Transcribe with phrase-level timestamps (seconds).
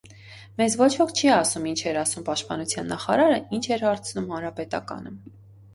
[0.61, 5.17] Մեզ ոչ ոք չի ասում՝ ինչ էր ասում պաշտպանության նախարարը, ինչ էր հարցնում հանրապետականը: